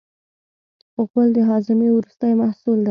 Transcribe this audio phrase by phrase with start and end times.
[1.07, 2.79] غول د هاضمې وروستی محصول دی.